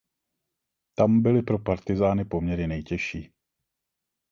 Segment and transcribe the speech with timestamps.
[0.95, 3.33] Tam byly pro partyzány poměry nejtěžší.